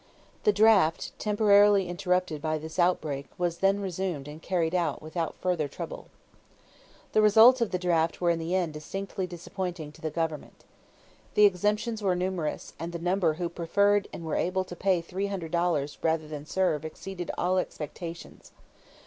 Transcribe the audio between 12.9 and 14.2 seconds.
the number who preferred